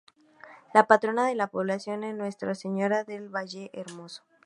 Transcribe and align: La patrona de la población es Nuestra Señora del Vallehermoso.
La 0.73 0.87
patrona 0.87 1.27
de 1.27 1.35
la 1.35 1.45
población 1.51 2.03
es 2.03 2.15
Nuestra 2.15 2.55
Señora 2.55 3.03
del 3.03 3.29
Vallehermoso. 3.29 4.23